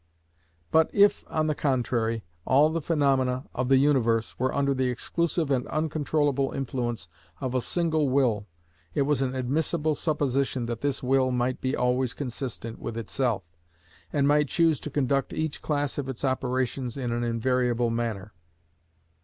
But 0.71 0.89
if, 0.93 1.23
on 1.27 1.45
the 1.45 1.53
contrary, 1.53 2.23
all 2.43 2.71
the 2.71 2.81
phaenomena 2.81 3.45
of 3.53 3.69
the 3.69 3.77
universe 3.77 4.39
were 4.39 4.51
under 4.51 4.73
the 4.73 4.89
exclusive 4.89 5.51
and 5.51 5.67
uncontrollable 5.67 6.51
influence 6.53 7.07
of 7.39 7.53
a 7.53 7.61
single 7.61 8.09
will, 8.09 8.47
it 8.95 9.03
was 9.03 9.21
an 9.21 9.35
admissible 9.35 9.93
supposition 9.93 10.65
that 10.65 10.81
this 10.81 11.03
will 11.03 11.29
might 11.29 11.61
be 11.61 11.75
always 11.75 12.15
consistent 12.15 12.79
with 12.79 12.97
itself, 12.97 13.43
and 14.11 14.27
might 14.27 14.47
choose 14.47 14.79
to 14.79 14.89
conduct 14.89 15.33
each 15.33 15.61
class 15.61 15.99
of 15.99 16.09
its 16.09 16.25
operations 16.25 16.97
in 16.97 17.11
an 17.11 17.23
invariable 17.23 17.91
manner. 17.91 18.33